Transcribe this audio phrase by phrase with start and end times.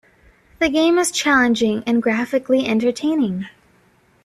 [0.57, 3.45] The game is challenging and graphically entertaining.